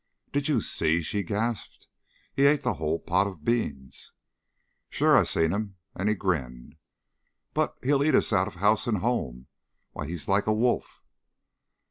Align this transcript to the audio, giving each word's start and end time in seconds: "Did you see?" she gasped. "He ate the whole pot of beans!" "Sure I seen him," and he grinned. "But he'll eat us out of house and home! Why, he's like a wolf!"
"Did 0.33 0.47
you 0.47 0.61
see?" 0.61 1.03
she 1.03 1.21
gasped. 1.21 1.87
"He 2.33 2.47
ate 2.47 2.63
the 2.63 2.73
whole 2.73 2.97
pot 2.97 3.27
of 3.27 3.45
beans!" 3.45 4.13
"Sure 4.89 5.15
I 5.15 5.23
seen 5.25 5.53
him," 5.53 5.75
and 5.93 6.09
he 6.09 6.15
grinned. 6.15 6.73
"But 7.53 7.75
he'll 7.83 8.03
eat 8.03 8.15
us 8.15 8.33
out 8.33 8.47
of 8.47 8.55
house 8.55 8.87
and 8.87 8.97
home! 9.01 9.45
Why, 9.91 10.07
he's 10.07 10.27
like 10.27 10.47
a 10.47 10.53
wolf!" 10.55 11.03